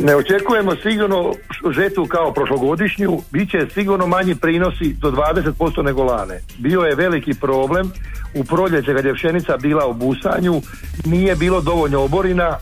[0.00, 1.32] Ne očekujemo sigurno
[1.70, 6.40] žetvu kao prošlogodišnju, bit će sigurno manji prinosi do 20% nego lane.
[6.58, 7.92] Bio je veliki problem
[8.34, 10.62] u proljeće kad je pšenica bila u busanju,
[11.04, 12.56] nije bilo dovoljno oborina,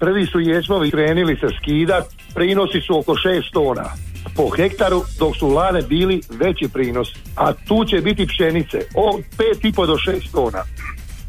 [0.00, 2.04] prvi su ječmovi krenili se skidat,
[2.34, 3.84] prinosi su oko 6 tona.
[4.36, 9.20] Po hektaru, dok su lane bili veći prinos, a tu će biti pšenice od
[9.62, 10.62] 5,5 do 6 tona.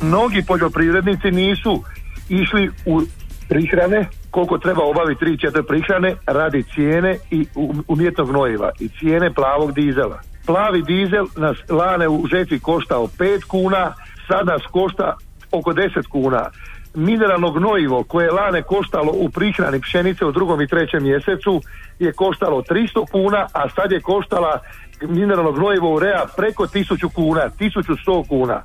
[0.01, 1.83] Mnogi poljoprivrednici nisu
[2.29, 3.01] išli u
[3.49, 9.73] prihrane, koliko treba obaviti 3-4 prihrane radi cijene i um- umjetnog gnojiva i cijene plavog
[9.73, 10.19] dizela.
[10.45, 13.93] Plavi dizel nas lane u žetvi koštao 5 kuna,
[14.27, 15.15] sad nas košta
[15.51, 16.49] oko 10 kuna.
[16.95, 21.61] Mineralno gnojivo koje je lane koštalo u prihrani pšenice u drugom i trećem mjesecu
[21.99, 24.59] je koštalo 300 kuna, a sad je koštala
[25.01, 28.61] mineralno gnojivo u rea preko 1000 kuna, 1100 kuna.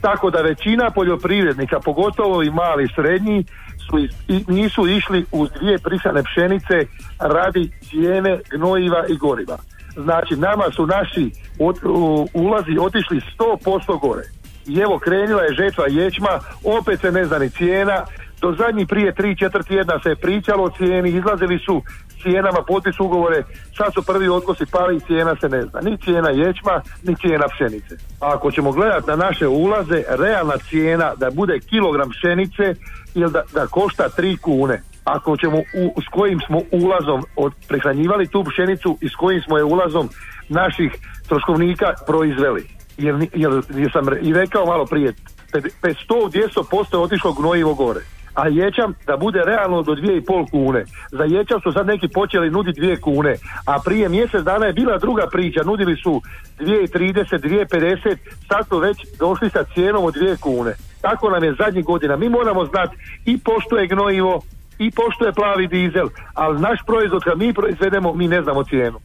[0.00, 3.44] Tako da većina poljoprivrednika, pogotovo i mali i srednji,
[3.90, 3.98] su
[4.28, 6.86] i nisu išli uz dvije prisane pšenice
[7.18, 9.58] radi cijene gnojiva i goriva.
[9.96, 14.22] Znači nama su naši od- u- ulazi otišli 100% gore.
[14.66, 18.04] I evo krenula je žetva ječma, opet se ne zna ni cijena,
[18.40, 21.82] do zadnjih prije 3-4 tjedna se je pričalo o cijeni, izlazili su
[22.22, 23.42] cijenama potpis ugovore,
[23.76, 25.80] sad su prvi otkosi pali i cijena se ne zna.
[25.80, 27.94] Ni cijena ječma, ni cijena pšenice.
[28.20, 32.74] A ako ćemo gledati na naše ulaze, realna cijena da bude kilogram pšenice
[33.14, 34.82] ili da, da košta 3 kune.
[35.04, 39.58] Ako ćemo u, s kojim smo ulazom od, prehranjivali tu pšenicu i s kojim smo
[39.58, 40.08] je ulazom
[40.48, 40.92] naših
[41.28, 42.68] troškovnika proizveli.
[42.98, 45.12] Jer, jer, jer sam i rekao malo prije,
[45.52, 48.00] pe- pe 100-200% je otišlo gnojivo gore.
[48.36, 50.84] A ječam da bude realno do 2,5 kune.
[51.10, 53.36] Za ječam su sad neki počeli nuditi 2 kune.
[53.66, 55.60] A prije mjesec dana je bila druga priča.
[55.64, 56.20] Nudili su
[56.58, 58.16] 2,30, 2,50.
[58.48, 60.74] Sad su već došli sa cijenom od 2 kune.
[61.00, 62.16] Tako nam je zadnjih godina.
[62.16, 64.40] Mi moramo znati i pošto je gnojivo
[64.78, 66.08] i pošto je plavi dizel.
[66.34, 68.98] Ali naš proizvod kad mi proizvedemo mi ne znamo cijenu.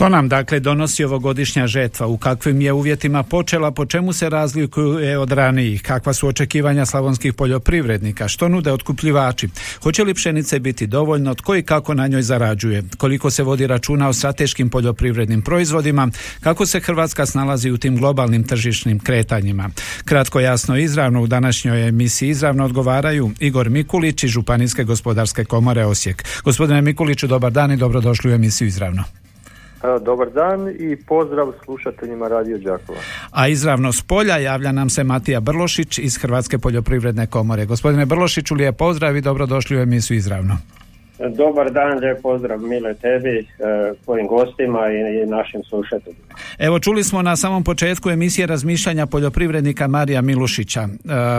[0.00, 2.06] Što nam dakle donosi ovogodišnja žetva?
[2.06, 3.70] U kakvim je uvjetima počela?
[3.70, 5.82] Po čemu se razlikuje od ranijih?
[5.82, 8.28] Kakva su očekivanja slavonskih poljoprivrednika?
[8.28, 9.48] Što nude otkupljivači?
[9.82, 11.34] Hoće li pšenice biti dovoljno?
[11.34, 12.82] Tko i kako na njoj zarađuje?
[12.98, 16.08] Koliko se vodi računa o strateškim poljoprivrednim proizvodima?
[16.40, 19.70] Kako se Hrvatska snalazi u tim globalnim tržišnim kretanjima?
[20.04, 25.84] Kratko, jasno, i izravno u današnjoj emisiji izravno odgovaraju Igor Mikulić iz Županijske gospodarske komore
[25.84, 26.24] Osijek.
[26.44, 29.19] Gospodine Mikuliću, dobar dan i dobrodošli u emisiju izravno.
[29.82, 32.98] Dobar dan i pozdrav slušateljima Radio Đakova.
[33.30, 37.66] A izravno s polja javlja nam se Matija Brlošić iz Hrvatske poljoprivredne komore.
[37.66, 40.56] Gospodine Brlošiću, lijep pozdrav i dobrodošli u emisiju izravno.
[41.28, 43.44] Dobar dan, lijep pozdrav Mile tebi, e,
[44.04, 46.34] tvojim gostima i, našim slušateljima.
[46.58, 50.80] Evo čuli smo na samom početku emisije razmišljanja poljoprivrednika Marija Milušića.
[50.80, 50.88] E,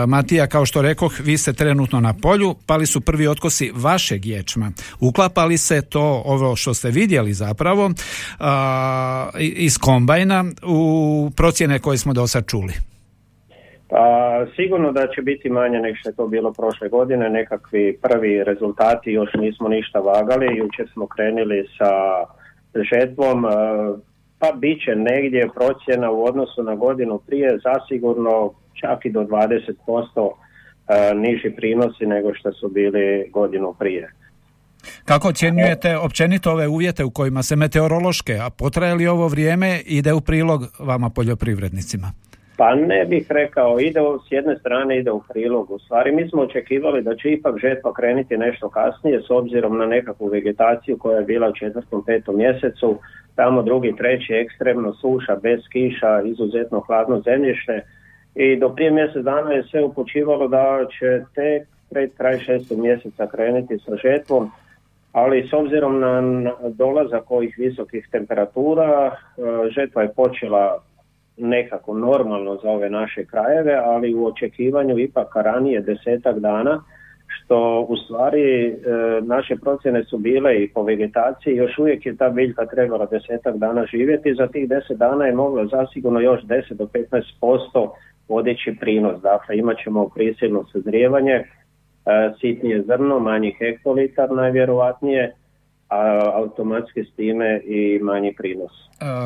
[0.06, 4.72] Matija, kao što rekoh, vi ste trenutno na polju, pali su prvi otkosi vašeg ječma.
[5.00, 7.90] Uklapali se to, ovo što ste vidjeli zapravo,
[9.38, 12.91] i- iz kombajna u procjene koje smo do sad čuli.
[13.92, 18.44] Pa sigurno da će biti manje nego što je to bilo prošle godine, nekakvi prvi
[18.44, 21.92] rezultati još nismo ništa vagali, jučer smo krenuli sa
[22.92, 23.48] žetvom, e,
[24.38, 30.30] pa bit će negdje procjena u odnosu na godinu prije zasigurno čak i do 20%
[30.88, 34.12] e, niži prinosi nego što su bili godinu prije.
[35.04, 40.12] Kako ocjenjujete općenito ove uvjete u kojima se meteorološke, a potraje li ovo vrijeme, ide
[40.12, 42.12] u prilog vama poljoprivrednicima?
[42.56, 45.70] Pa ne bih rekao, ide s jedne strane ide u prilog.
[45.70, 49.86] U stvari mi smo očekivali da će ipak žetva krenuti nešto kasnije s obzirom na
[49.86, 52.98] nekakvu vegetaciju koja je bila u četvrtom, petom mjesecu,
[53.34, 57.84] tamo drugi, treći ekstremno suša, bez kiša, izuzetno hladno zemljište.
[58.34, 63.26] I do prije mjesec dana je sve upućivalo da će tek pred kraj šestog mjeseca
[63.26, 64.50] krenuti sa žetvom,
[65.12, 69.12] ali s obzirom na na dolazak ovih visokih temperatura, e,
[69.70, 70.82] žetva je počela
[71.36, 76.82] nekako normalno za ove naše krajeve, ali u očekivanju ipak ranije desetak dana,
[77.26, 78.74] što u stvari e,
[79.22, 83.86] naše procjene su bile i po vegetaciji, još uvijek je ta biljka trebala desetak dana
[83.86, 86.88] živjeti, za tih deset dana je mogla zasigurno još 10 do
[87.74, 87.90] 15%
[88.28, 91.44] podići prinos, dakle imat ćemo prisilno sazrijevanje, e,
[92.40, 95.34] sitnije zrno, manji hektolitar najvjerovatnije,
[95.92, 98.70] a automatski s time i manji prinos.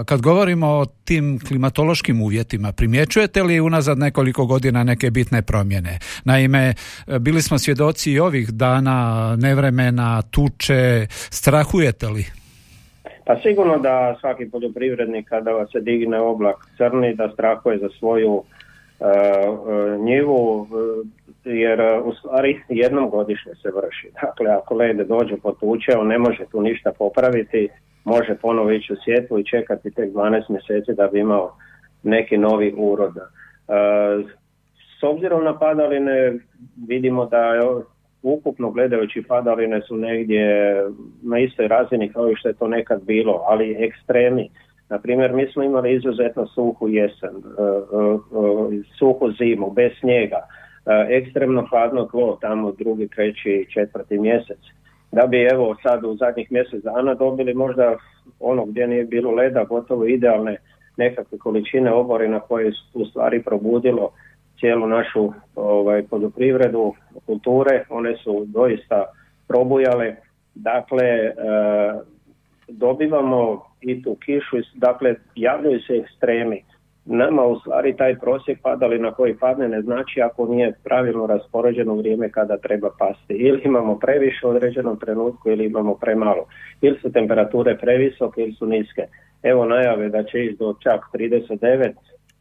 [0.06, 5.98] Kad govorimo o tim klimatološkim uvjetima, primjećujete li unazad nekoliko godina neke bitne promjene?
[6.24, 6.74] Naime,
[7.20, 12.24] bili smo svjedoci i ovih dana nevremena, tuče, strahujete li?
[13.26, 20.04] Pa sigurno da svaki poljoprivrednik kada se digne oblak crni, da strahuje za svoju uh,
[20.04, 20.68] njivu,
[21.46, 24.10] jer u stvari jednom godišnje se vrši.
[24.22, 27.69] Dakle, ako lede dođe potuče, on ne može tu ništa popraviti,
[28.04, 31.56] može ponovo ići u sjetvu i čekati tek 12 mjeseci da bi imao
[32.02, 33.14] neki novi urod.
[34.98, 36.32] S obzirom na padaline
[36.88, 37.52] vidimo da
[38.22, 40.75] ukupno gledajući padaline su negdje
[41.22, 44.50] na istoj razini kao i što je to nekad bilo, ali ekstremi.
[44.88, 48.14] Na primjer, mi smo imali izuzetno suhu jesen, e, e,
[48.75, 50.40] e, suhu zimu, bez snijega,
[51.08, 54.58] ekstremno hladno tlo tamo drugi, treći, četvrti mjesec.
[55.12, 57.96] Da bi evo sad u zadnjih mjesec dana dobili možda
[58.40, 60.56] ono gdje nije bilo leda, gotovo idealne
[60.96, 64.10] nekakve količine oborina koje su u stvari probudilo
[64.60, 66.94] cijelu našu ovaj, poljoprivredu,
[67.26, 69.04] kulture, one su doista
[69.48, 70.16] probujale.
[70.54, 71.32] Dakle, e,
[72.68, 76.62] dobivamo i tu kišu, dakle, javljaju se ekstremi.
[77.08, 81.94] Nama u stvari taj prosjek padali na koji padne ne znači ako nije pravilno raspoređeno
[81.94, 83.34] vrijeme kada treba pasti.
[83.34, 86.46] Ili imamo previše u određenom trenutku ili imamo premalo.
[86.80, 89.02] Ili su temperature previsoke ili su niske.
[89.42, 91.92] Evo najave da će ići do čak 39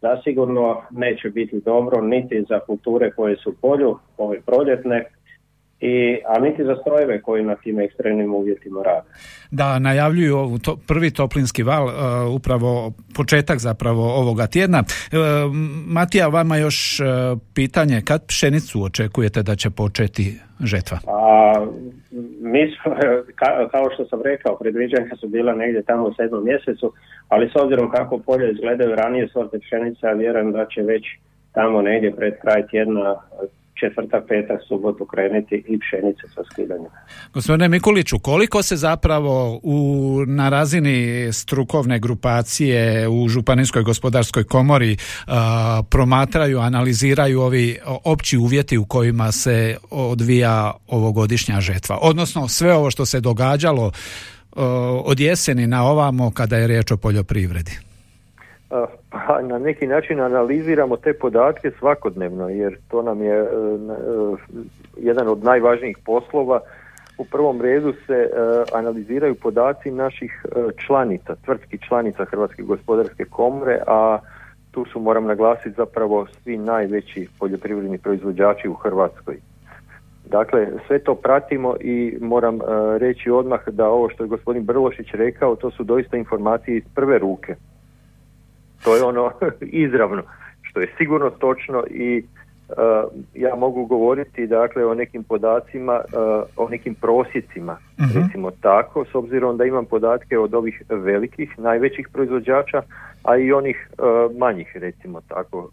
[0.01, 5.06] zasigurno neće biti dobro niti za kulture koje su polju, ove proljetne,
[5.86, 9.08] i, a niti za strojeve koji na tim ekstremnim uvjetima rade.
[9.52, 11.92] Da, najavljuju to, prvi toplinski val, uh,
[12.36, 14.80] upravo početak zapravo ovoga tjedna.
[14.80, 15.20] Uh,
[15.88, 17.06] Matija, vama još uh,
[17.56, 20.98] pitanje, kad pšenicu očekujete da će početi žetva?
[21.08, 21.66] A,
[22.42, 22.96] mi smo,
[23.74, 26.94] kao što sam rekao, predviđanja su bila negdje tamo u sedmom mjesecu,
[27.28, 31.04] ali s obzirom kako polje izgledaju ranije sorte pšenica, vjerujem da će već
[31.52, 33.16] tamo negdje pred kraj tjedna
[33.80, 36.92] četvrtak, petak, subotu krenuti i pšenice sa skidanjem.
[37.33, 39.77] Gospodine Mikuliću, koliko se zapravo u,
[40.27, 44.98] na razini strukovne grupacije u Županijskoj gospodarskoj komori
[45.89, 51.98] promatraju, analiziraju ovi opći uvjeti u kojima se odvija ovogodišnja žetva?
[52.01, 53.92] Odnosno sve ovo što se događalo
[55.06, 57.72] od jeseni na ovamo kada je riječ o poljoprivredi?
[59.15, 63.47] Pa na neki način analiziramo te podatke svakodnevno jer to nam je e, e,
[64.97, 66.59] jedan od najvažnijih poslova.
[67.17, 68.29] U prvom redu se e,
[68.73, 70.45] analiziraju podaci naših
[70.85, 74.19] članica, tvrtki članica Hrvatske gospodarske komore, a
[74.71, 79.38] tu su moram naglasiti zapravo svi najveći poljoprivredni proizvođači u Hrvatskoj.
[80.25, 82.59] Dakle, sve to pratimo i moram
[82.97, 87.19] reći odmah da ovo što je gospodin Brlošić rekao, to su doista informacije iz prve
[87.19, 87.56] ruke.
[88.86, 89.32] To je ono
[89.86, 90.24] izravno,
[90.62, 92.24] što je sigurno točno i
[92.70, 92.76] uh,
[93.34, 99.16] ja mogu govoriti dakle o nekim podacima, uh, o nekim prosjecima, uh recimo tako, s
[99.16, 102.82] obzirom da imam podatke od ovih velikih, najvećih proizvođača,
[103.24, 105.70] a i onih uh, manjih recimo tako,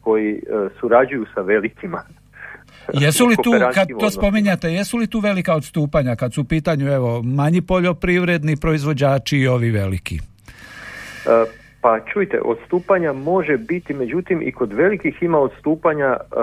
[0.00, 0.42] koji
[0.80, 2.02] surađuju sa velikima.
[3.04, 6.92] Jesu li tu, kad to spominjate, jesu li tu velika odstupanja kad su u pitanju
[6.92, 10.18] evo, manji poljoprivredni proizvođači i ovi veliki?
[11.82, 16.40] Pa čujte, odstupanja može biti, međutim i kod velikih ima odstupanja uh,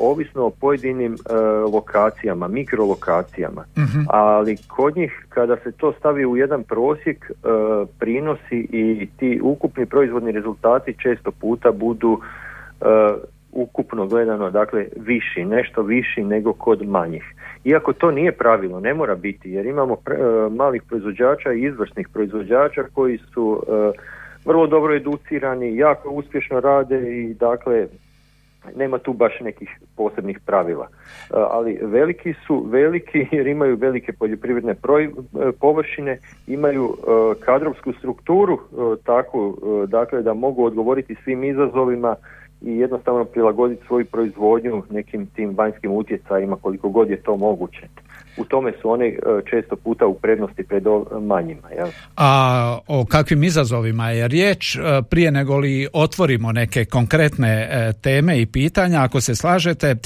[0.00, 3.64] ovisno o pojedinim uh, lokacijama, mikrolokacijama.
[3.76, 9.40] uh Ali kod njih kada se to stavi u jedan prosjek, uh, prinosi i ti
[9.42, 12.20] ukupni proizvodni rezultati često puta budu
[13.52, 17.24] ukupno gledano, dakle viši, nešto viši nego kod manjih.
[17.64, 19.96] Iako to nije pravilo, ne mora biti, jer imamo
[20.50, 23.62] malih proizvođača i izvrsnih proizvođača koji su
[24.44, 27.86] vrlo dobro educirani, jako uspješno rade i dakle
[28.76, 30.86] nema tu baš nekih posebnih pravila.
[30.86, 30.94] E,
[31.30, 38.58] ali veliki su veliki jer imaju velike poljoprivredne e, površine, imaju e, kadrovsku strukturu
[39.04, 42.16] takvu dakle da mogu odgovoriti svim izazovima
[42.62, 47.88] i jednostavno prilagoditi svoju proizvodnju nekim tim vanjskim utjecajima koliko god je to moguće
[48.36, 49.16] u tome su oni e,
[49.50, 50.84] često puta u prednosti pred
[51.20, 51.68] manjima.
[51.76, 51.88] Jel?
[52.16, 58.40] A o kakvim izazovima je riječ e, prije nego li otvorimo neke konkretne e, teme
[58.40, 59.96] i pitanja, ako se slažete,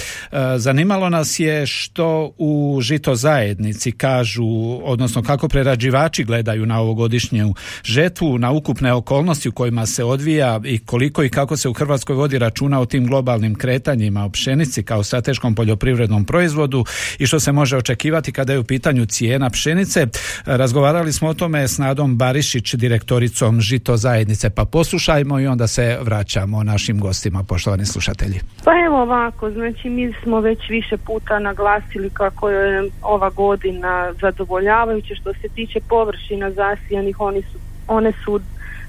[0.57, 4.45] zanimalo nas je što u žito zajednici kažu,
[4.85, 10.79] odnosno kako prerađivači gledaju na ovogodišnju žetvu, na ukupne okolnosti u kojima se odvija i
[10.87, 15.03] koliko i kako se u Hrvatskoj vodi računa o tim globalnim kretanjima o pšenici kao
[15.03, 16.85] strateškom poljoprivrednom proizvodu
[17.19, 20.07] i što se može očekivati kada je u pitanju cijena pšenice.
[20.47, 25.99] Razgovarali smo o tome s Nadom Barišić, direktoricom Žito zajednice, pa poslušajmo i onda se
[26.03, 28.41] vraćamo našim gostima, poštovani slušatelji.
[28.65, 35.15] Pa evo ovako, znači mi smo već više puta naglasili kako je ova godina zadovoljavajuća
[35.15, 37.59] što se tiče površina zasijanih, oni su,
[37.89, 38.41] one su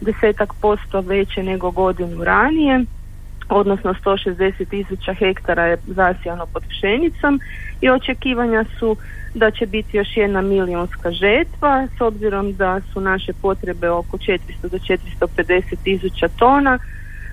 [0.01, 2.85] desetak posto veće nego godinu ranije
[3.50, 7.40] odnosno 160 tisuća hektara je zasijano pod pšenicom
[7.82, 8.98] i očekivanja su
[9.34, 14.40] da će biti još jedna milijunska žetva s obzirom da su naše potrebe oko 400
[14.62, 16.80] do 450 tisuća tona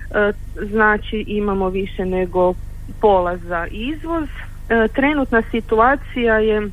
[0.09, 2.53] e, znači imamo više nego
[2.99, 4.29] pola za izvoz.
[4.69, 6.71] E, trenutna situacija je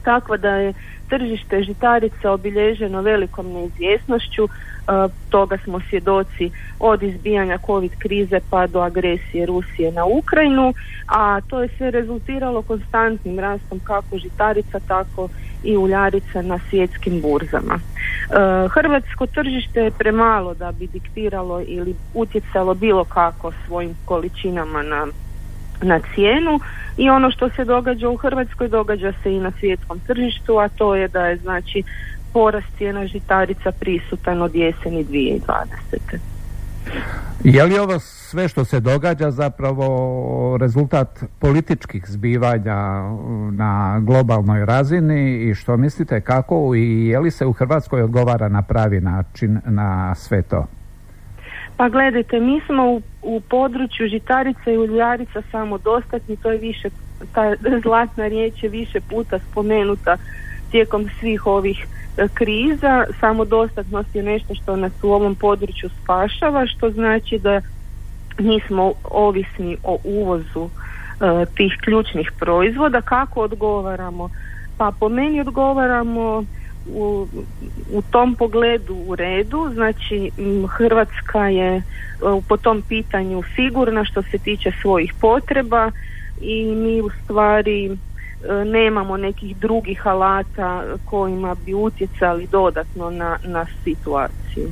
[0.00, 0.72] takva da je
[1.08, 4.48] tržište žitarica obilježeno velikom neizvjesnošću
[4.88, 10.74] E, toga smo svjedoci od izbijanja covid krize pa do agresije Rusije na Ukrajinu,
[11.06, 15.28] a to je sve rezultiralo konstantnim rastom kako žitarica tako
[15.62, 17.74] i uljarica na svjetskim burzama.
[17.74, 17.78] E,
[18.68, 25.06] hrvatsko tržište je premalo da bi diktiralo ili utjecalo bilo kako svojim količinama na
[25.82, 26.60] na cijenu
[26.96, 30.94] i ono što se događa u Hrvatskoj događa se i na svjetskom tržištu, a to
[30.94, 31.82] je da je znači
[32.32, 36.18] porast cijena žitarica prisutan od jeseni 2020.
[37.44, 43.02] Je li ovo sve što se događa zapravo rezultat političkih zbivanja
[43.52, 48.62] na globalnoj razini i što mislite kako i je li se u Hrvatskoj odgovara na
[48.62, 50.66] pravi način na sve to?
[51.76, 56.90] Pa gledajte, mi smo u, u području žitarica i uljarica samodostatni, to je više,
[57.32, 60.16] ta zlatna riječ je više puta spomenuta
[60.70, 61.86] tijekom svih ovih
[62.16, 67.60] E, kriza, samodostatnost je nešto što nas u ovom području spašava, što znači da
[68.38, 73.00] nismo ovisni o uvozu e, tih ključnih proizvoda.
[73.00, 74.28] Kako odgovaramo?
[74.76, 76.44] Pa po meni odgovaramo
[76.88, 77.26] u,
[77.92, 80.30] u tom pogledu u redu, znači
[80.68, 81.82] Hrvatska je e,
[82.48, 85.90] po tom pitanju sigurna što se tiče svojih potreba
[86.40, 87.96] i mi u stvari
[88.44, 94.68] E, nemamo nekih drugih alata kojima bi utjecali dodatno na, na situaciju.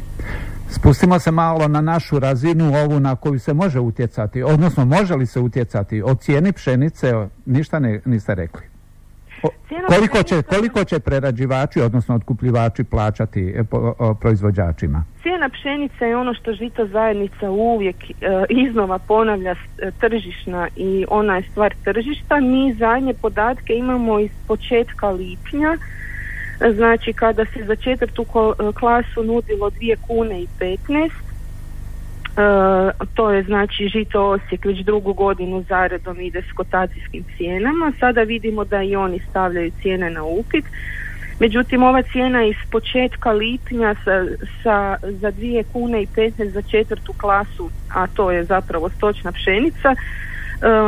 [0.69, 5.27] Spustimo se malo na našu razinu, ovu na koju se može utjecati, odnosno može li
[5.27, 6.03] se utjecati?
[6.03, 7.13] O cijeni pšenice
[7.47, 8.63] ništa ne, niste rekli.
[9.89, 13.65] Koliko, će, koliko će prerađivači, odnosno otkupljivači plaćati e,
[14.21, 15.05] proizvođačima?
[15.23, 18.15] Cijena pšenice je ono što žito zajednica uvijek e,
[18.49, 22.41] iznova ponavlja e, tržišna i ona je stvar tržišta.
[22.41, 25.77] Mi zadnje podatke imamo iz početka lipnja,
[26.75, 28.27] znači kada se za četvrtu
[28.75, 31.30] klasu nudilo 2 kune i 15, E,
[33.15, 37.93] to je znači žito Osijek već drugu godinu zaredom ide s kotacijskim cijenama.
[38.01, 40.65] Sada vidimo da i oni stavljaju cijene na upit.
[41.41, 44.25] Međutim, ova cijena iz početka lipnja sa,
[44.63, 49.89] sa, za dvije kune i 15 za četvrtu klasu, a to je zapravo stočna pšenica,
[49.91, 49.97] e,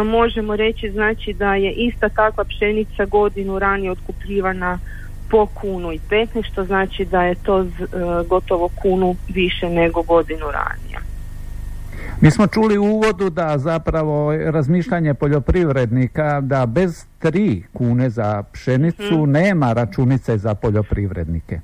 [0.05, 4.79] možemo reći znači da je ista takva pšenica godinu ranije otkupljivana
[5.31, 7.67] po kunu i 15, što znači da je to e,
[8.29, 11.12] gotovo kunu više nego godinu ranije.
[12.23, 19.17] Mi smo čuli u uvodu da zapravo razmišljanje poljoprivrednika da bez tri kune za pšenicu
[19.23, 19.33] hmm.
[19.33, 21.61] nema računice za poljoprivrednike.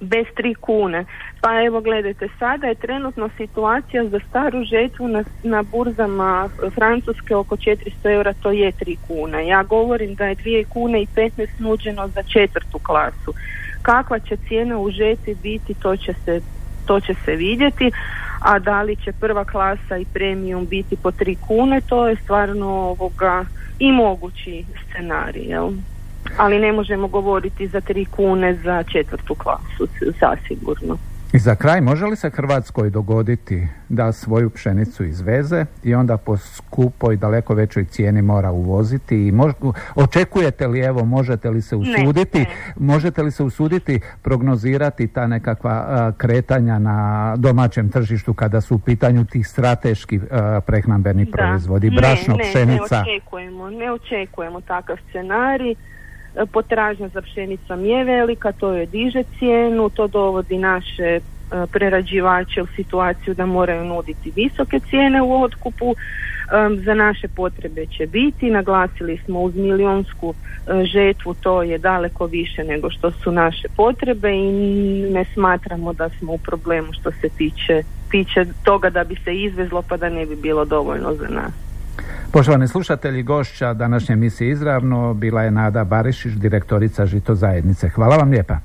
[0.00, 1.04] Bez tri kune.
[1.40, 7.56] Pa evo gledajte, sada je trenutno situacija za staru žetvu na, na burzama Francuske oko
[7.56, 9.46] 400 eura, to je tri kune.
[9.46, 13.34] Ja govorim da je dvije kune i 15 nuđeno za četvrtu klasu.
[13.82, 16.40] Kakva će cijena u žetvi biti, to će se,
[16.86, 17.90] to će se vidjeti
[18.44, 22.66] a da li će prva klasa i premium biti po tri kune, to je stvarno
[22.66, 23.46] ovoga
[23.78, 25.70] i mogući scenarij, jel?
[26.38, 29.88] Ali ne možemo govoriti za tri kune za četvrtu klasu,
[30.20, 30.98] zasigurno.
[31.34, 36.36] I za kraj, može li se Hrvatskoj dogoditi da svoju pšenicu izveze i onda po
[36.36, 39.16] skupoj daleko većoj cijeni mora uvoziti?
[39.16, 39.32] I
[39.94, 46.78] očekujete li evo, možete li se usuditi, možete li se usuditi prognozirati ta nekakva kretanja
[46.78, 50.20] na domaćem tržištu kada su u pitanju tih strateški
[50.66, 53.02] prehnambeni proizvodi, brašno, pšenica?
[53.02, 55.74] Ne očekujemo, ne očekujemo takav scenarij
[56.52, 61.20] potražnja za pšenicom je velika, to je diže cijenu, to dovodi naše e,
[61.72, 65.94] prerađivače u situaciju da moraju nuditi visoke cijene u otkupu.
[66.84, 70.34] za naše potrebe će biti, naglasili smo uz milionsku
[70.66, 74.52] e, žetvu, to je daleko više nego što su naše potrebe i
[75.10, 79.82] ne smatramo da smo u problemu što se tiče, tiče toga da bi se izvezlo
[79.82, 81.63] pa da ne bi bilo dovoljno za nas.
[82.34, 87.88] Poštovani slušatelji, gošća današnje emisije izravno bila je Nada Barišić, direktorica Žito zajednice.
[87.88, 88.58] Hvala vam lijepa.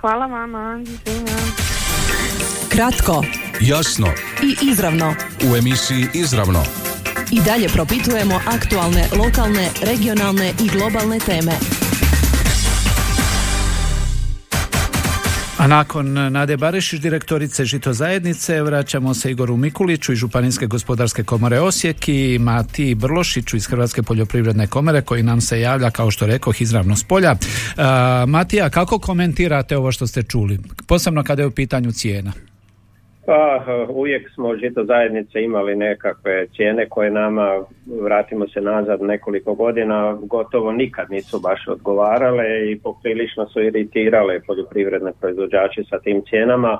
[0.00, 0.80] Hvala vama.
[2.72, 3.24] Kratko
[3.60, 4.06] Jasno
[4.42, 5.14] i izravno.
[5.50, 6.62] u emisiji Izravno.
[7.30, 11.52] I dalje propitujemo aktualne, lokalne, regionalne i globalne teme.
[15.58, 21.60] A nakon Nade Barišić, direktorice Žito zajednice, vraćamo se Igoru Mikuliću iz Županijske gospodarske komore
[21.60, 26.60] Osijek i Mati Brlošiću iz Hrvatske poljoprivredne komore koji nam se javlja, kao što rekoh,
[26.60, 27.36] izravno s polja.
[27.76, 30.58] A, Matija, kako komentirate ovo što ste čuli?
[30.86, 32.32] Posebno kada je u pitanju cijena.
[33.26, 37.64] Pa uvijek smo žito zajednice imali nekakve cijene koje nama,
[38.02, 45.12] vratimo se nazad nekoliko godina, gotovo nikad nisu baš odgovarale i poprilično su iritirale poljoprivredne
[45.20, 46.78] proizvođače sa tim cijenama.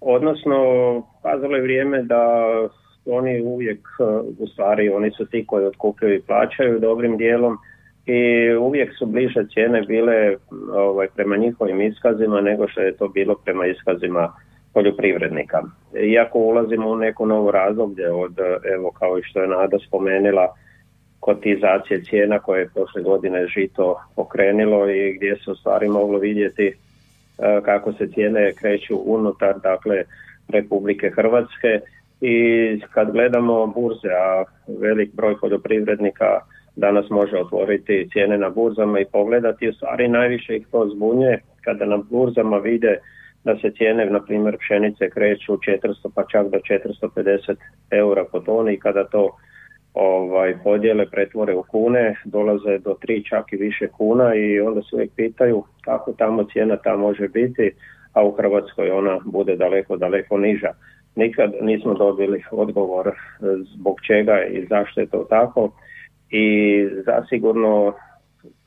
[0.00, 0.56] Odnosno,
[1.22, 2.44] kazalo je vrijeme da
[3.06, 3.88] oni uvijek,
[4.38, 7.58] u stvari, oni su ti koji otkupljuju i plaćaju dobrim dijelom
[8.06, 10.36] i uvijek su bliže cijene bile
[10.74, 14.32] ovaj, prema njihovim iskazima nego što je to bilo prema iskazima
[14.78, 15.62] poljoprivrednika.
[16.14, 18.38] Iako ulazimo u neko novo razdoblje od,
[18.74, 20.54] evo kao i što je Nada spomenula,
[21.20, 26.66] kotizacije cijena koje je prošle godine žito pokrenilo i gdje se u stvari moglo vidjeti
[26.66, 26.74] e,
[27.64, 30.02] kako se cijene kreću unutar dakle
[30.48, 31.80] Republike Hrvatske
[32.20, 32.36] i
[32.94, 34.44] kad gledamo burze, a
[34.80, 36.40] velik broj poljoprivrednika
[36.76, 41.84] danas može otvoriti cijene na burzama i pogledati, u stvari najviše ih to zbunje kada
[41.84, 42.98] na burzama vide
[43.44, 47.56] da se cijene, na primjer, pšenice kreću 400 pa čak do 450
[47.90, 48.74] eura po toni.
[48.74, 49.30] I kada to
[49.94, 54.34] ovaj, podijele, pretvore u kune, dolaze do tri čak i više kuna.
[54.34, 57.70] I onda se uvijek pitaju kako tamo cijena ta može biti,
[58.12, 60.72] a u Hrvatskoj ona bude daleko, daleko niža.
[61.16, 63.10] Nikad nismo dobili odgovor
[63.74, 65.70] zbog čega i zašto je to tako.
[66.30, 67.94] I zasigurno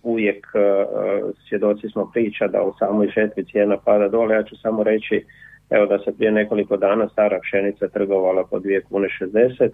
[0.04, 4.36] uvijek uh, svjedoci smo priča da u samoj žetvi cijena pada dole.
[4.36, 5.26] Ja ću samo reći
[5.70, 9.70] evo da se prije nekoliko dana stara pšenica trgovala po 2 kune 60,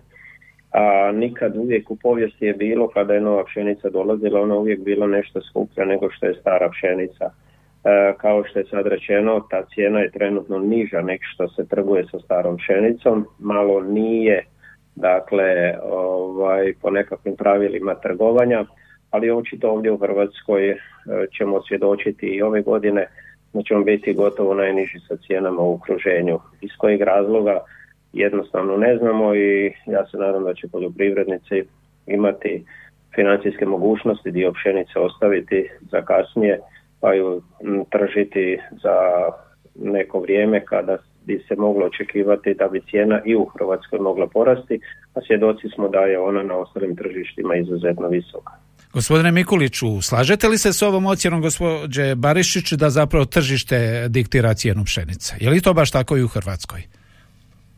[0.71, 5.07] a nikad uvijek u povijesti je bilo kada je nova pšenica dolazila, ona uvijek bila
[5.07, 7.25] nešto skuplja nego što je stara pšenica.
[7.25, 12.05] E, kao što je sad rečeno, ta cijena je trenutno niža nek što se trguje
[12.11, 14.43] sa starom pšenicom, malo nije
[14.95, 18.65] dakle ovaj, po nekakvim pravilima trgovanja,
[19.17, 20.77] ali očito ovdje u Hrvatskoj e,
[21.37, 23.07] ćemo svjedočiti i ove godine
[23.53, 26.39] da ćemo biti gotovo najniži sa cijenama u okruženju.
[26.61, 27.59] Iz kojeg razloga
[28.13, 31.63] jednostavno ne znamo i ja se nadam da će poljoprivrednici
[32.07, 32.65] imati
[33.15, 36.59] financijske mogućnosti dio pšenice ostaviti za kasnije
[37.01, 37.41] pa ju
[37.89, 38.95] tržiti za
[39.75, 44.79] neko vrijeme kada bi se moglo očekivati da bi cijena i u Hrvatskoj mogla porasti,
[45.13, 48.53] a svjedoci smo da je ona na ostalim tržištima izuzetno visoka.
[48.93, 54.83] Gospodine Mikuliću, slažete li se s ovom ocjenom gospođe Barišić da zapravo tržište diktira cijenu
[54.83, 55.35] pšenice?
[55.39, 56.81] Je li to baš tako i u Hrvatskoj?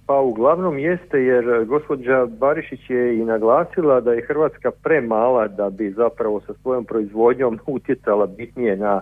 [0.05, 5.91] Pa uglavnom jeste jer gospođa Barišić je i naglasila da je Hrvatska premala da bi
[5.91, 9.01] zapravo sa svojom proizvodnjom utjecala bitnije na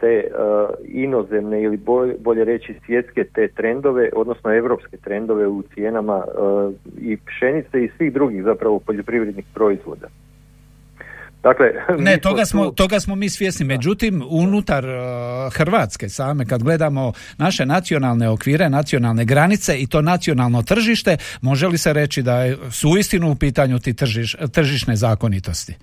[0.00, 6.16] te uh, inozemne ili bolje, bolje reći svjetske te trendove, odnosno europske trendove u cijenama
[6.16, 10.08] uh, i pšenice i svih drugih zapravo poljoprivrednih proizvoda.
[11.44, 11.66] Dakle,
[11.98, 13.66] ne, toga smo, toga smo mi svjesni.
[13.66, 20.62] Međutim, unutar uh, Hrvatske same, kad gledamo naše nacionalne okvire, nacionalne granice i to nacionalno
[20.62, 25.74] tržište, može li se reći da su uistinu u pitanju ti tržiš, tržišne zakonitosti?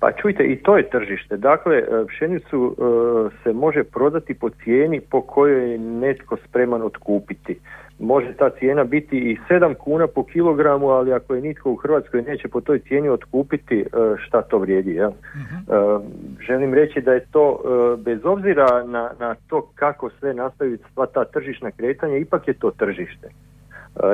[0.00, 1.36] Pa čujte, i to je tržište.
[1.36, 7.58] Dakle, e, pšenicu uh, se može prodati po cijeni po kojoj je netko spreman otkupiti
[7.98, 12.22] može ta cijena biti i 7 kuna po kilogramu, ali ako je nitko u Hrvatskoj
[12.22, 13.86] neće po toj cijeni otkupiti, e,
[14.26, 14.94] šta to vrijedi.
[14.94, 15.08] Ja?
[15.08, 16.02] uh
[16.46, 21.06] Želim reći da je to, e, bez obzira na, na to kako sve nastavi sva
[21.06, 23.28] ta tržišna kretanja, ipak je to tržište.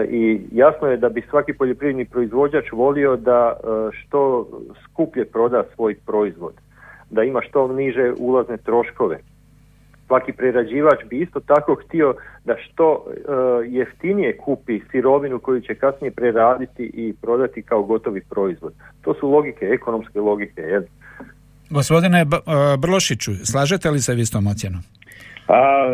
[0.08, 3.56] I jasno je da bi svaki poljoprivredni proizvođač volio da
[3.92, 4.48] što
[4.84, 6.54] skuplje proda svoj proizvod,
[7.10, 9.18] da ima što niže ulazne troškove
[10.06, 13.04] svaki prerađivač bi isto tako htio da što uh,
[13.66, 18.72] jeftinije kupi sirovinu koju će kasnije preraditi i prodati kao gotovi proizvod.
[19.02, 20.62] To su logike, ekonomske logike.
[21.70, 22.26] Gospodine e,
[22.78, 24.80] Brlošiću, slažete li se vi s tom ocjenom?
[25.46, 25.88] Pa,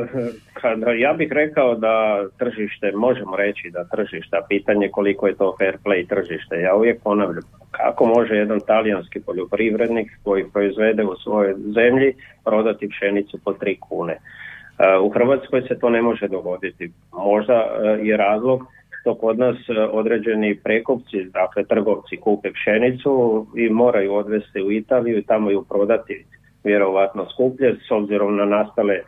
[0.54, 5.56] kada ja bih rekao da tržište, možemo reći da tržište, a pitanje koliko je to
[5.58, 6.60] fair play tržište.
[6.60, 13.38] Ja uvijek ponavljam, kako može jedan talijanski poljoprivrednik koji proizvede u svojoj zemlji prodati pšenicu
[13.44, 14.12] po tri kune.
[14.12, 14.18] E,
[14.98, 16.90] u Hrvatskoj se to ne može dogoditi.
[17.12, 18.66] Možda e, je razlog
[19.04, 19.56] to kod nas
[19.90, 26.24] određeni prekupci, dakle trgovci kupe pšenicu i moraju odvesti u Italiju i tamo ju prodati
[26.64, 29.00] vjerovatno skuplje s obzirom na nastale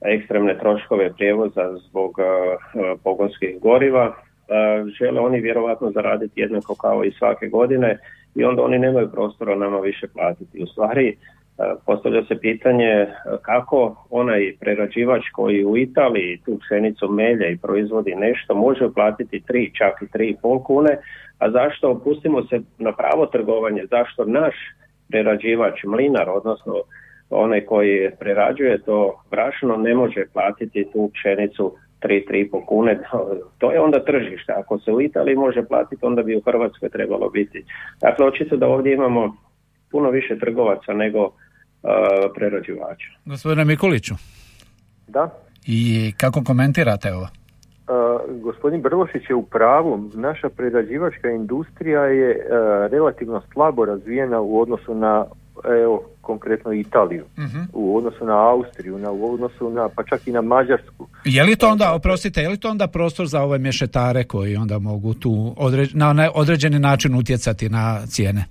[0.00, 2.16] ekstremne troškove prijevoza zbog
[3.04, 4.14] pogonskih goriva.
[4.98, 7.98] Žele oni vjerovatno zaraditi jednako kao i svake godine
[8.34, 10.62] i onda oni nemaju prostora nama više platiti.
[10.62, 11.16] U stvari
[11.86, 13.06] postavlja se pitanje
[13.42, 19.70] kako onaj prerađivač koji u Italiji tu pšenicu melje i proizvodi nešto može platiti tri,
[19.74, 20.98] čak i tri i pol kune,
[21.38, 24.54] a zašto opustimo se na pravo trgovanje, zašto naš
[25.08, 26.74] prerađivač, mlinar, odnosno
[27.30, 32.98] onaj koji prerađuje to brašno ne može platiti tu pšenicu 3-3,5 kune,
[33.58, 34.52] to je onda tržište.
[34.52, 37.64] Ako se u Italiji može platiti, onda bi u Hrvatskoj trebalo biti.
[38.00, 39.36] Dakle, očito da ovdje imamo
[39.90, 41.32] puno više trgovaca nego uh,
[42.34, 43.08] prerađivača.
[43.24, 44.14] Gospodine Mikuliću.
[45.08, 45.30] Da.
[45.66, 47.28] I kako komentirate ovo?
[47.88, 50.10] Uh, gospodin Brlošić je u pravu.
[50.14, 52.46] Naša prerađivačka industrija je uh,
[52.90, 55.24] relativno slabo razvijena u odnosu na
[55.64, 57.58] evo, konkretno Italiju, Mhm.
[57.72, 61.08] u odnosu na Austriju, na, u odnosu na, pa čak i na Mađarsku.
[61.24, 64.78] Je li to onda, oprostite, je li to onda prostor za ove mješetare koji onda
[64.78, 68.44] mogu tu određ, na određeni način utjecati na cijene?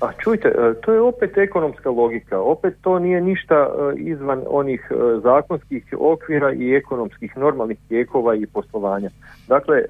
[0.00, 4.90] A čujte, e, to je opet ekonomska logika, opet to nije ništa e, izvan onih
[4.90, 9.10] e, zakonskih okvira i ekonomskih normalnih tijekova i poslovanja.
[9.48, 9.82] Dakle,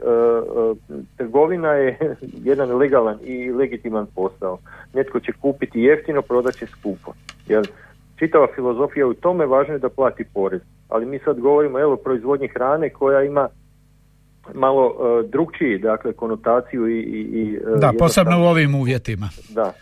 [1.16, 2.16] trgovina je
[2.50, 4.58] jedan legalan i legitiman posao.
[4.94, 7.12] Netko će kupiti jeftino, prodat će skupo.
[7.48, 7.68] Jer
[8.16, 10.60] čitava filozofija u tome važno je da plati porez.
[10.88, 13.48] Ali mi sad govorimo evo o proizvodnji hrane koja ima
[14.54, 14.94] malo
[15.28, 17.00] drugčiji, dakle, konotaciju i...
[17.00, 19.72] i, i Da, posebno u ovim uvjetima Da,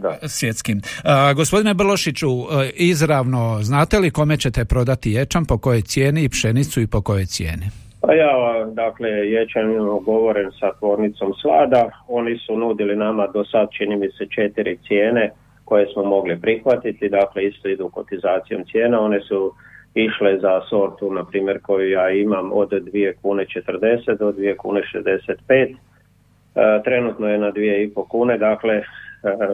[0.00, 0.28] da.
[0.28, 0.80] svjetskim.
[1.04, 6.28] A, gospodine Brlošiću, e, izravno, znate li kome ćete prodati ječam, po kojoj cijeni i
[6.28, 7.66] pšenicu i po kojoj cijeni?
[8.00, 8.32] Pa ja,
[8.72, 9.64] dakle, ječan
[10.04, 15.30] govorim sa tvornicom Slada, oni su nudili nama do sad, čini mi se, četiri cijene
[15.64, 19.52] koje smo mogli prihvatiti, dakle, isto idu kotizacijom cijena, one su
[19.94, 24.82] išle za sortu, na primjer, koju ja imam od 2 kune 40 do 2 kune
[24.94, 25.74] 65,
[26.54, 28.82] E, trenutno je na 2,5 kune, dakle,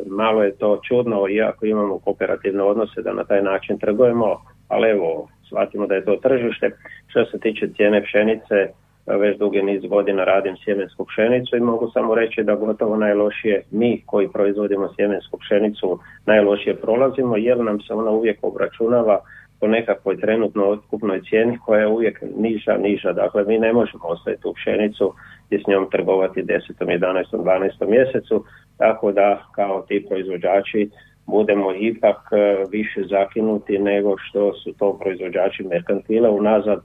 [0.07, 4.37] malo je to čudno, iako imamo kooperativne odnose da na taj način trgujemo,
[4.69, 6.71] ali evo, shvatimo da je to tržište.
[7.07, 11.91] Što se tiče cijene pšenice, e, već dugi niz godina radim sjemensku pšenicu i mogu
[11.91, 17.95] samo reći da gotovo najlošije mi koji proizvodimo sjemensku pšenicu najlošije prolazimo jer nam se
[17.95, 19.21] ona uvijek obračunava
[19.61, 23.13] po nekakvoj trenutno otkupnoj cijeni koja je uvijek niža, niža.
[23.13, 25.15] Dakle, mi ne možemo ostaviti tu pšenicu
[25.51, 26.61] i s njom trgovati 10.
[26.81, 27.25] 11.
[27.33, 27.91] 12.
[27.91, 28.45] mjesecu,
[28.79, 30.91] tako da kao ti proizvođači
[31.27, 36.81] budemo ipak e, više zakinuti nego što su to proizvođači merkantila unazad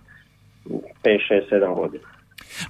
[0.66, 2.04] 5, 6, 7 godina.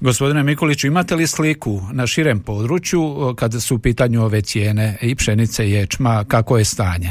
[0.01, 4.97] Gospodine Mikuliću, imate li sliku na širem području e, kada su u pitanju ove cijene
[5.01, 7.09] i pšenice i ječma, kako je stanje?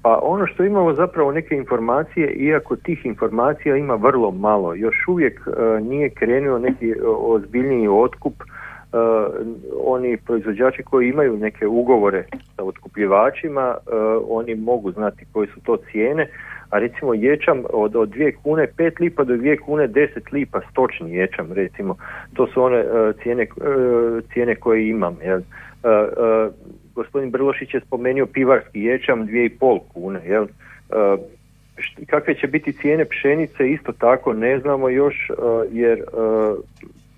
[0.00, 5.08] E, Pa ono što imamo zapravo neke informacije, iako tih informacija ima vrlo malo, još
[5.08, 8.96] uvijek e, nije krenuo neki e, ozbiljniji otkup, e,
[9.84, 12.24] oni proizvođači koji imaju neke ugovore
[12.56, 13.94] sa otkupljivačima, e,
[14.28, 16.28] oni mogu znati koje su to cijene,
[16.70, 21.14] a recimo ječam od, od 2 kune 5 lipa do 2 kune 10 lipa stočni
[21.14, 21.96] ječam recimo,
[22.34, 23.46] to su one e, cijene, e,
[24.32, 25.16] cijene koje imam.
[25.22, 25.40] Jel?
[27.00, 30.44] Gospodin Brlošić je spomenuo pivarski ječam 2,5 kune, jel?
[30.44, 30.46] E,
[32.06, 35.34] kakve će biti cijene pšenice isto tako ne znamo još e,
[35.72, 36.04] jer e,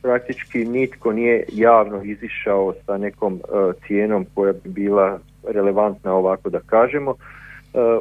[0.02, 3.40] praktički nitko nije javno izišao sa nekom
[3.86, 5.18] cijenom koja bi bila
[5.48, 7.14] relevantna ovako da kažemo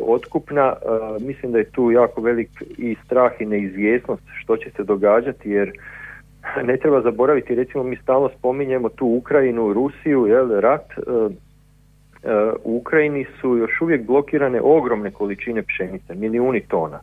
[0.01, 0.73] otkupna.
[1.19, 5.71] Mislim da je tu jako velik i strah i neizvjesnost što će se događati jer
[6.63, 10.85] ne treba zaboraviti, recimo mi stalno spominjemo tu Ukrajinu, Rusiju, jel, rat,
[12.63, 16.99] u Ukrajini su još uvijek blokirane ogromne količine pšenice, milijuni tona.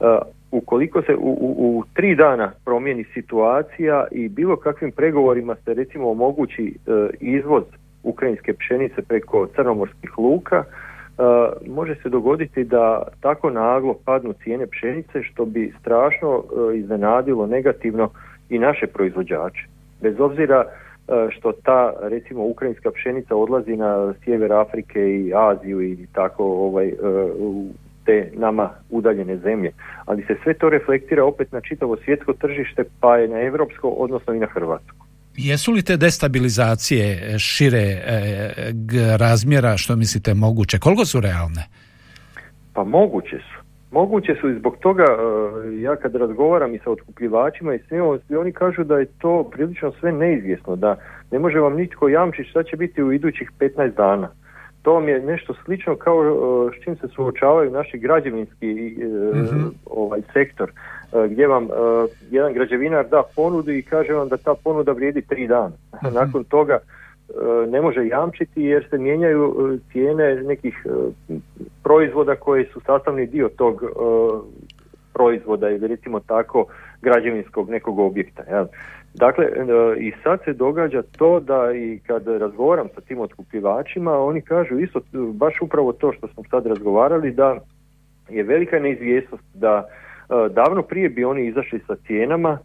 [0.00, 0.18] E,
[0.50, 6.10] ukoliko se u, u, u tri dana promijeni situacija i bilo kakvim pregovorima se recimo
[6.10, 7.64] omogući e, izvoz
[8.02, 11.22] ukrajinske pšenice preko crnomorskih luka, e,
[11.68, 18.10] može se dogoditi da tako naglo padnu cijene pšenice što bi strašno e, iznenadilo negativno
[18.48, 19.66] i naše proizvođače.
[20.02, 20.83] Bez obzira e,
[21.30, 26.92] što ta recimo ukrajinska pšenica odlazi na sjever Afrike i Aziju i tako ovaj e,
[27.38, 27.66] u
[28.04, 29.72] te nama udaljene zemlje,
[30.04, 34.34] ali se sve to reflektira opet na čitavo svjetsko tržište pa je na europsko odnosno
[34.34, 35.06] i na hrvatsko.
[35.36, 40.78] Jesu li te destabilizacije šire e, g- razmjera, što mislite, moguće?
[40.78, 41.68] Koliko su realne?
[42.72, 43.63] Pa moguće su.
[43.94, 48.36] Moguće su i zbog toga, e, ja kad razgovaram i sa otkupljivačima i svima, svi
[48.36, 50.96] oni kažu da je to prilično sve neizvjesno, da
[51.30, 54.28] ne može vam nitko jamčiti šta će biti u idućih 15 dana.
[54.82, 58.96] To vam je nešto slično kao e, s čim se suočavaju naši građevinski
[59.34, 60.72] mm ovaj sektor,
[61.30, 61.68] gdje vam
[62.30, 65.72] jedan građevinar da ponudu i kaže vam da ta ponuda vrijedi tri dana.
[66.04, 66.14] Mhm.
[66.14, 67.03] Nakon toga E,
[67.68, 70.90] ne može jamčiti jer se mijenjaju e, cijene nekih e,
[71.82, 73.82] proizvoda koji su sastavni dio tog
[75.12, 76.66] proizvoda ili recimo tako
[77.02, 78.42] građevinskog nekog objekta.
[78.50, 78.66] Ja.
[79.14, 79.46] Dakle,
[79.98, 85.00] i sad se događa to da i kad razgovaram sa tim otkupljivačima, oni kažu isto,
[85.32, 87.56] baš upravo to što smo sad razgovarali, da
[88.28, 89.88] je velika neizvjesnost da
[90.50, 92.58] davno prije bi oni izašli sa cijenama,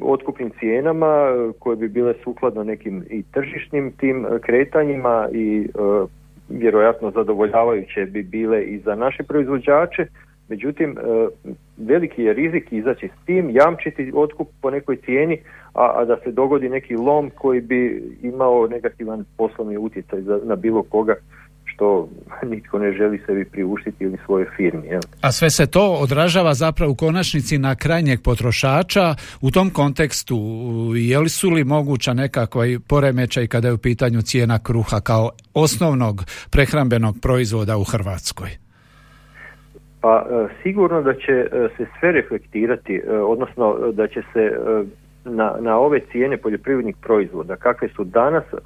[0.00, 6.06] otkupnim cijenama koje bi bile sukladno nekim i tržišnim tim kretanjima i e,
[6.48, 10.06] vjerojatno zadovoljavajuće bi bile i za naše proizvođače.
[10.48, 10.96] Međutim,
[11.76, 15.38] veliki je rizik izaći s tim, jamčiti otkup po nekoj cijeni,
[15.74, 20.82] a, a da se dogodi neki lom koji bi imao negativan poslovni utjecaj na bilo
[20.82, 21.14] koga
[21.80, 22.08] što
[22.46, 24.86] nitko ne želi sebi priuštiti ili svoje firmi.
[24.86, 25.00] Jel?
[25.22, 29.14] A sve se to odražava zapravo u konačnici na krajnjeg potrošača.
[29.40, 30.36] U tom kontekstu
[30.96, 36.24] je li su li moguća nekakva poremećaj kada je u pitanju cijena kruha kao osnovnog
[36.50, 38.50] prehrambenog proizvoda u Hrvatskoj?
[40.00, 44.50] Pa e, sigurno da će e, se sve reflektirati, e, odnosno da će se
[45.24, 48.60] na, na ove cijene poljoprivrednih proizvoda kakve su danas, e, e,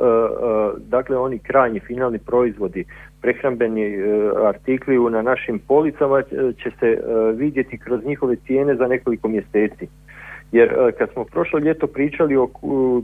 [0.79, 2.85] dakle oni krajnji finalni proizvodi,
[3.21, 4.01] prehrambeni e,
[4.47, 6.23] artikli na našim policama
[6.63, 6.99] će se
[7.35, 9.89] vidjeti kroz njihove cijene za nekoliko mjeseci.
[10.53, 12.49] Jer kad smo prošlo ljeto pričali o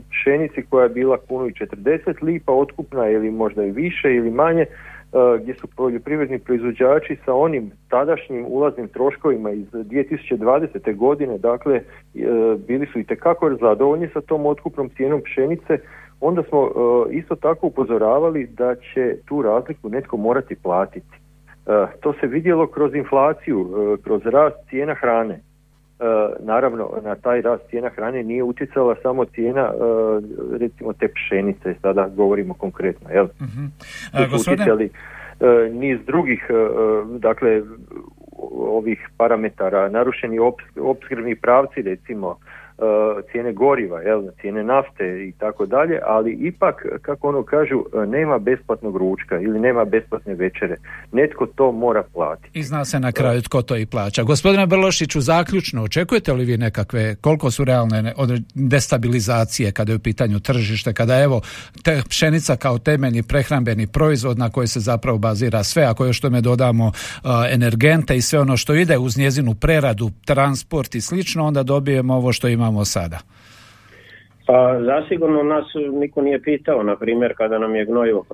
[0.09, 4.65] pšenici koja je bila kunu i 40 lipa otkupna ili možda i više ili manje,
[4.65, 5.00] E,
[5.41, 10.95] gdje su poljoprivredni proizvođači sa onim tadašnjim ulaznim troškovima iz 2020.
[10.95, 11.83] godine, dakle e,
[12.67, 15.77] bili su i tekako zadovoljni sa tom otkupnom cijenom pšenice,
[16.19, 16.71] onda smo e,
[17.15, 21.21] isto tako upozoravali da će tu razliku netko morati platiti.
[21.99, 23.69] To se vidjelo kroz inflaciju,
[24.03, 25.39] kroz rast cijena hrane.
[26.39, 29.71] Naravno, na taj rast cijena hrane nije utjecala samo cijena
[30.59, 33.09] recimo te pšenice, sada govorimo konkretno.
[33.09, 33.25] Jel?
[33.25, 34.41] Uh-huh.
[34.41, 34.89] Utjecali
[35.71, 36.47] niz drugih,
[37.19, 37.61] dakle,
[38.51, 40.39] ovih parametara, narušeni
[40.75, 42.37] opskrbni pravci recimo,
[42.70, 42.70] E,
[43.31, 48.39] cijene goriva, jel, cijene nafte i tako dalje, ali ipak, kako ono kažu, e, nema
[48.39, 50.77] besplatnog ručka ili nema besplatne večere.
[51.11, 52.59] Netko to mora platiti.
[52.59, 54.23] I zna se na kraju tko to i plaća.
[54.23, 58.13] Gospodine Brlošiću, zaključno, očekujete li vi nekakve, koliko su realne
[58.55, 61.41] destabilizacije kada je u pitanju tržište, kada evo
[61.83, 66.41] te pšenica kao temeljni prehrambeni proizvod na koji se zapravo bazira sve, ako još tome
[66.41, 71.63] dodamo uh, energente i sve ono što ide uz njezinu preradu, transport i slično, onda
[71.63, 73.17] dobijemo ovo što imamo imamo sada?
[74.47, 78.25] Pa zasigurno nas niko nije pitao, na primjer kada nam je gnojivo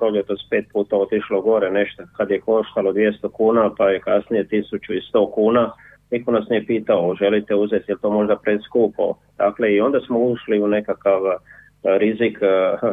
[0.46, 5.30] s pet puta otišlo gore nešto, kad je koštalo 200 kuna pa je kasnije 1100
[5.34, 5.72] kuna,
[6.10, 9.14] niko nas nije pitao želite uzeti, je to možda preskupo.
[9.38, 11.20] Dakle i onda smo ušli u nekakav
[11.98, 12.38] rizik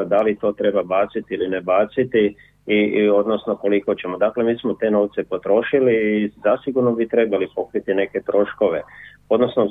[0.06, 2.36] da li to treba baciti ili ne baciti
[2.68, 4.18] i, i odnosno koliko ćemo.
[4.18, 8.82] Dakle, mi smo te novce potrošili i zasigurno bi trebali pokriti neke troškove.
[9.30, 9.70] Odnosno, e,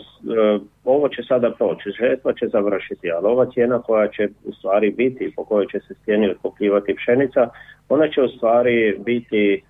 [0.85, 5.33] ovo će sada proći, žetva će završiti, ali ova cijena koja će u stvari biti,
[5.37, 7.49] po kojoj će se cijeni otkupljivati pšenica,
[7.89, 9.61] ona će u stvari biti e,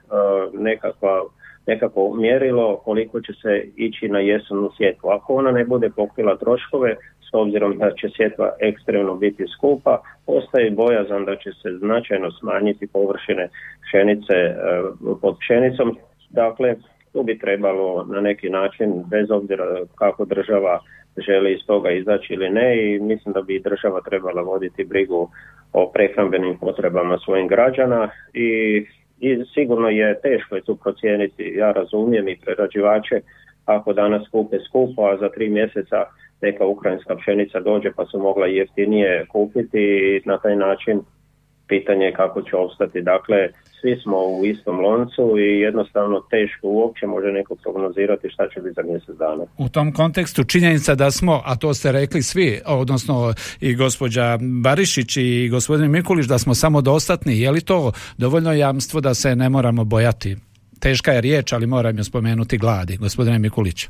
[0.53, 1.23] nekakva
[1.67, 5.09] nekako mjerilo koliko će se ići na jesenu sjetvu.
[5.09, 6.97] Ako ona ne bude pokrila troškove,
[7.31, 12.87] s obzirom da će sjetva ekstremno biti skupa, ostaje bojazan da će se značajno smanjiti
[12.87, 13.49] površine
[13.83, 14.55] pšenice e,
[15.21, 15.97] pod pšenicom.
[16.31, 16.75] Dakle,
[17.13, 20.81] tu bi trebalo na neki način, bez obzira kako država
[21.17, 25.31] želi iz toga izaći ili ne i mislim da bi država trebala voditi brigu
[25.73, 28.49] o prehrambenim potrebama svojih građana i,
[29.21, 33.21] i sigurno je teško je tu procijeniti, ja razumijem i prerađivače
[33.65, 36.05] ako danas kupe skupo, a za tri mjeseca
[36.43, 41.01] neka ukrajinska pšenica dođe pa su mogla jeftinije kupiti i na taj način
[41.69, 43.03] pitanje je kako će ostati.
[43.03, 43.49] Dakle,
[43.81, 48.75] svi smo u istom loncu i jednostavno teško uopće može neko prognozirati šta će biti
[48.75, 49.45] za mjesec dana.
[49.59, 55.17] U tom kontekstu činjenica da smo, a to ste rekli svi, odnosno i gospođa Barišić
[55.17, 59.49] i gospodin Mikulić, da smo samo dostatni, je li to dovoljno jamstvo da se ne
[59.49, 60.37] moramo bojati?
[60.81, 63.89] Teška je riječ, ali moram ju spomenuti gladi, gospodine Mikulić.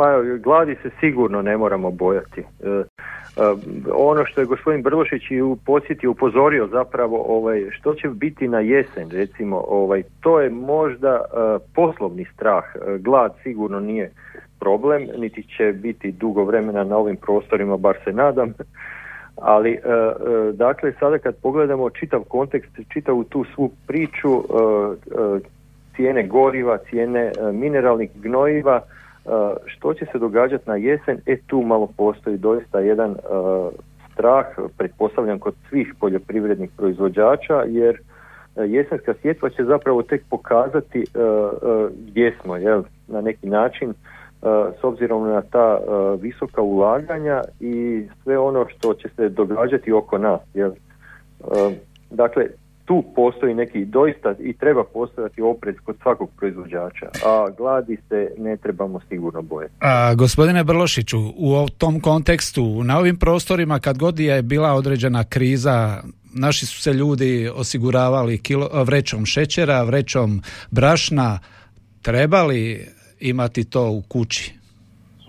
[0.00, 2.40] Ma, gladi se sigurno ne moramo bojati.
[2.40, 2.82] E,
[3.92, 8.60] ono što je gospodin Brlošić i u posjeti upozorio zapravo ovaj, što će biti na
[8.60, 11.20] jesen recimo ovaj, to je možda
[11.74, 12.64] poslovni strah
[12.98, 14.12] glad sigurno nije
[14.60, 18.52] problem niti će biti dugo vremena na ovim prostorima bar se nadam
[19.36, 19.78] ali
[20.52, 24.44] dakle sada kad pogledamo čitav kontekst čitavu tu svu priču
[25.96, 28.80] cijene goriva cijene mineralnih gnojiva
[29.66, 33.16] što će se događati na jesen, e tu malo postoji doista jedan
[34.12, 34.46] strah,
[34.78, 38.00] pretpostavljam kod svih poljoprivrednih proizvođača, jer
[38.56, 41.04] jesenska sjetva će zapravo tek pokazati
[42.06, 43.94] gdje smo, jel, na neki način,
[44.80, 45.78] s obzirom na ta
[46.20, 50.40] visoka ulaganja i sve ono što će se događati oko nas.
[50.54, 50.72] Jel.
[52.10, 52.46] Dakle,
[52.90, 58.56] tu postoji neki doista i treba postojati oprez kod svakog proizvođača, a gladi se ne
[58.56, 59.74] trebamo sigurno bojati.
[59.80, 66.02] A, gospodine Brlošiću, u tom kontekstu, na ovim prostorima kad god je bila određena kriza,
[66.34, 71.38] naši su se ljudi osiguravali kilo, vrećom šećera, vrećom brašna,
[72.02, 72.86] trebali
[73.20, 74.54] imati to u kući?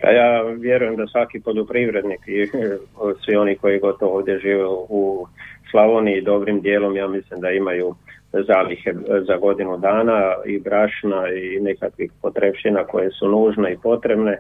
[0.04, 2.48] Ja, ja vjerujem da svaki poljoprivrednik i
[3.26, 5.28] svi oni koji gotovo ovdje žive u
[5.72, 7.96] Slavoniji dobrim dijelom ja mislim da imaju
[8.34, 8.94] zalihe
[9.28, 14.38] za godinu dana i brašna i nekakvih potrepština koje su nužne i potrebne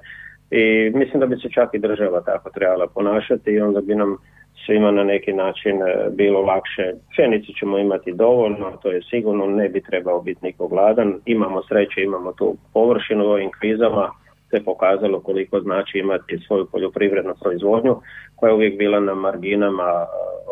[0.52, 4.17] i mislim da bi se čak i država tako trebala ponašati i onda bi nam
[4.65, 6.94] svima na neki način e, bilo lakše.
[7.12, 11.20] Pšenicu ćemo imati dovoljno, to je sigurno, ne bi trebao biti niko gladan.
[11.26, 14.12] Imamo sreće, imamo tu površinu u ovim krizama,
[14.50, 17.96] se pokazalo koliko znači imati svoju poljoprivrednu proizvodnju
[18.36, 20.06] koja je uvijek bila na marginama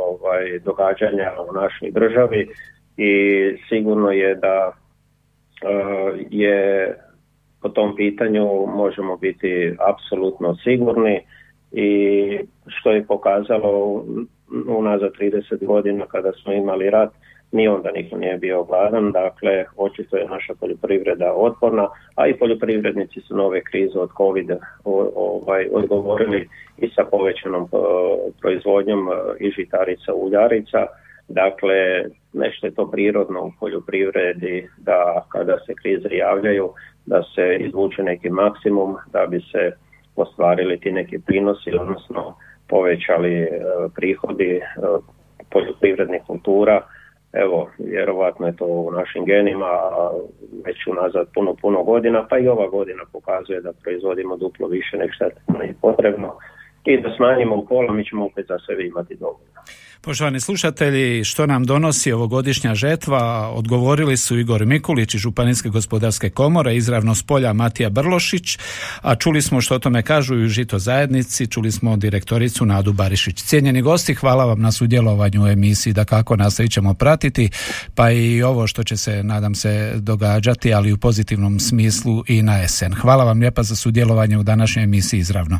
[0.09, 2.47] ovaj, događanja u našoj državi
[2.97, 3.11] i
[3.69, 6.95] sigurno je da uh, je
[7.61, 11.21] po tom pitanju možemo biti apsolutno sigurni
[11.71, 11.89] i
[12.67, 14.05] što je pokazalo
[14.67, 17.09] unazad 30 godina kada smo imali rat
[17.51, 23.21] ni onda niko nije bio gladan, dakle očito je naša poljoprivreda otporna, a i poljoprivrednici
[23.21, 24.51] su nove krize od covid
[24.83, 27.69] ovaj, odgovorili i sa povećanom
[28.41, 30.85] proizvodnjom uh, i žitarica, uljarica,
[31.27, 36.69] dakle nešto je to prirodno u poljoprivredi da kada se krize javljaju
[37.05, 39.71] da se izvuče neki maksimum da bi se
[40.15, 42.35] ostvarili ti neki prinosi, odnosno
[42.67, 44.61] povećali uh, prihodi
[45.51, 46.81] poljoprivrednih kultura
[47.33, 50.11] evo, vjerovatno je to u našim genima, a
[50.65, 55.11] već unazad puno, puno godina, pa i ova godina pokazuje da proizvodimo duplo više nek
[55.13, 55.31] što je
[55.81, 56.37] potrebno
[56.93, 59.49] i da smanjimo u pola, mi ćemo opet za sebe imati dovoljno.
[60.01, 66.75] Poštovani slušatelji, što nam donosi ovogodišnja žetva, odgovorili su Igor Mikulić iz Županijske gospodarske komore,
[66.75, 68.57] izravno s polja Matija Brlošić,
[69.01, 72.93] a čuli smo što o tome kažu i u Žito zajednici, čuli smo direktoricu Nadu
[72.93, 73.43] Barišić.
[73.43, 77.49] Cijenjeni gosti, hvala vam na sudjelovanju u emisiji, da kako nastavit ćemo pratiti,
[77.95, 82.57] pa i ovo što će se, nadam se, događati, ali u pozitivnom smislu i na
[82.57, 82.93] jesen.
[82.93, 85.59] Hvala vam lijepa za sudjelovanje u današnjoj emisiji izravno.